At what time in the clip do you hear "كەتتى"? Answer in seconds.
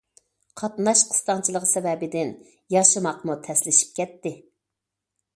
3.99-4.33